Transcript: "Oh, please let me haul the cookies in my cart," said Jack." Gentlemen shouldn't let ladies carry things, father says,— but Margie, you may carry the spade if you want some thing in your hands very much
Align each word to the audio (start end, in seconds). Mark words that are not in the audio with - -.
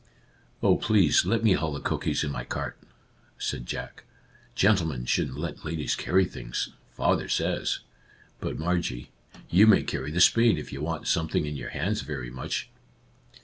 "Oh, 0.63 0.77
please 0.77 1.25
let 1.25 1.43
me 1.43 1.53
haul 1.53 1.73
the 1.73 1.79
cookies 1.79 2.23
in 2.23 2.31
my 2.31 2.43
cart," 2.43 2.75
said 3.37 3.67
Jack." 3.67 4.03
Gentlemen 4.55 5.05
shouldn't 5.05 5.37
let 5.37 5.63
ladies 5.63 5.95
carry 5.95 6.25
things, 6.25 6.69
father 6.89 7.27
says,— 7.29 7.81
but 8.41 8.57
Margie, 8.57 9.11
you 9.51 9.67
may 9.67 9.83
carry 9.83 10.09
the 10.09 10.19
spade 10.19 10.57
if 10.57 10.73
you 10.73 10.81
want 10.81 11.05
some 11.07 11.27
thing 11.27 11.45
in 11.45 11.55
your 11.55 11.69
hands 11.69 12.01
very 12.01 12.31
much 12.31 12.71